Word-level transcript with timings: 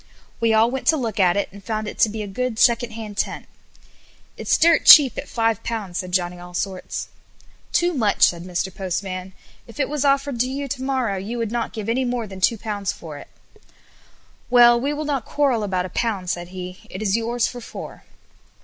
We 0.39 0.51
all 0.51 0.71
went 0.71 0.87
to 0.87 0.97
look 0.97 1.19
at 1.19 1.37
it, 1.37 1.47
and 1.51 1.63
found 1.63 1.87
it 1.87 1.99
to 1.99 2.09
be 2.09 2.23
a 2.23 2.27
good 2.27 2.57
second 2.57 2.89
hand 2.93 3.17
tent. 3.17 3.45
"It's 4.35 4.57
dirt 4.57 4.83
cheap 4.83 5.15
at 5.15 5.27
Ł5," 5.27 5.95
said 5.95 6.11
Johnny 6.11 6.37
Allsorts. 6.39 7.09
"Too 7.71 7.93
much," 7.93 8.23
said 8.23 8.43
Mr. 8.43 8.73
Postman. 8.73 9.33
"If 9.67 9.79
it 9.79 9.87
was 9.89 10.03
offered 10.03 10.39
to 10.39 10.49
you 10.49 10.67
to 10.67 10.81
morrow 10.81 11.17
you 11.19 11.37
would 11.37 11.51
not 11.51 11.71
give 11.71 11.87
any 11.87 12.03
more 12.03 12.25
than 12.25 12.41
Ł2 12.41 12.91
for 12.91 13.19
it." 13.19 13.27
"Well, 14.49 14.81
we 14.81 14.91
will 14.91 15.05
not 15.05 15.23
quarrel 15.23 15.61
about 15.61 15.85
a 15.85 15.89
pound," 15.89 16.31
said 16.31 16.47
he. 16.47 16.79
"It 16.89 17.03
is 17.03 17.15
yours 17.15 17.45
for 17.45 17.61
four." 17.61 18.03